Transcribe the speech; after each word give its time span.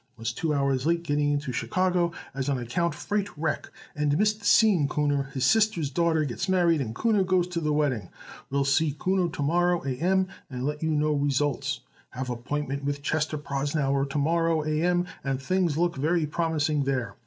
Was 0.17 0.33
two 0.33 0.51
hours 0.51 0.87
late 0.87 1.03
getting 1.03 1.33
in 1.33 1.39
to 1.41 1.51
Chicago 1.51 2.11
on 2.33 2.57
a/c 2.57 2.89
freight 2.89 3.29
wreck 3.37 3.69
and 3.95 4.17
missed 4.17 4.43
seeing 4.43 4.87
Kuhner 4.87 5.31
his 5.33 5.45
sister's 5.45 5.91
daughter 5.91 6.25
gets 6.25 6.49
married 6.49 6.81
and 6.81 6.95
Kuhner 6.95 7.23
goes 7.23 7.47
to 7.49 7.59
the 7.59 7.71
wedding. 7.71 8.09
Will 8.49 8.65
see 8.65 8.93
Kuhner 8.97 9.31
to 9.31 9.43
morrow 9.43 9.85
A 9.85 9.91
M 9.97 10.27
and 10.49 10.65
let 10.65 10.81
you 10.81 10.89
know 10.89 11.13
results. 11.13 11.81
Have 12.09 12.31
appointment 12.31 12.83
with 12.83 13.03
Chester 13.03 13.37
Prosnauer 13.37 14.09
to 14.09 14.17
morrow 14.17 14.65
A 14.65 14.81
M 14.81 15.05
and 15.23 15.39
things 15.39 15.77
look 15.77 15.95
very 15.97 16.25
promising 16.25 16.85
there. 16.85 17.13